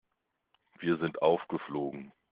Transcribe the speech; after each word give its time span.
Wir 0.79 0.97
sind 0.97 1.21
aufgeflogen. 1.21 2.11